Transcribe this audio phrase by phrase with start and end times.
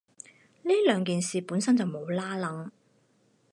[0.63, 2.71] 呢兩件事本身就冇拏褦